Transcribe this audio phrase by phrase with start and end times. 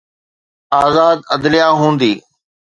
[0.83, 2.13] آزاد عدليه هوندي.